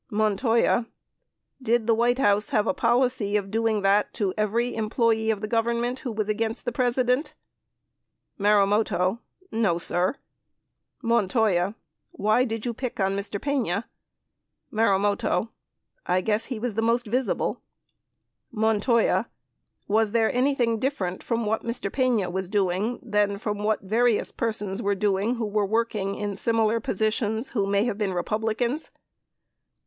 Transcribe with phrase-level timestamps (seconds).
[0.09, 0.87] Montoya.
[1.61, 5.47] Did the White House have a policy of doing that to every employee in the
[5.47, 7.35] Government who was against the President?
[8.39, 9.19] Marumoto.
[9.51, 10.15] No, sir.
[11.03, 11.75] Montoya.
[12.09, 13.39] Why did you pick on Mr.
[13.39, 13.85] Pena?
[14.71, 15.49] Marumoto.
[16.07, 17.61] I guess he was the most visible.
[17.95, 19.29] *% iji ❖* Montoya.
[19.87, 21.93] Was there anything different from what Mr.
[21.93, 26.79] Pena was doing than from what various persons were doing who were working in similar
[26.79, 28.89] positions who may have been Republicans